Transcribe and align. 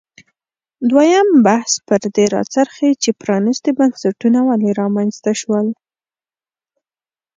دویم 0.91 1.27
بحث 1.47 1.71
پر 1.87 2.01
دې 2.15 2.25
راڅرخي 2.35 2.91
چې 3.03 3.09
پرانیستي 3.21 3.71
بنسټونه 3.79 4.39
ولې 4.49 4.69
رامنځته 4.81 5.31
شول. 5.41 5.67